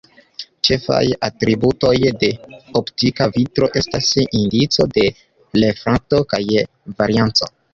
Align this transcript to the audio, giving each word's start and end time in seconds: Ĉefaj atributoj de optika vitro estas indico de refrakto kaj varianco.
Ĉefaj 0.67 1.01
atributoj 1.27 1.91
de 2.23 2.29
optika 2.81 3.27
vitro 3.37 3.69
estas 3.83 4.09
indico 4.41 4.89
de 4.97 5.07
refrakto 5.63 6.25
kaj 6.35 6.45
varianco. 6.57 7.53